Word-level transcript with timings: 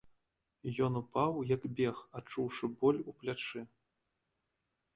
Ён 0.85 0.93
упаў, 1.01 1.33
як 1.55 1.67
бег, 1.79 1.95
адчуўшы 2.21 2.71
боль 2.81 2.99
у 3.13 3.17
плячы. 3.21 3.61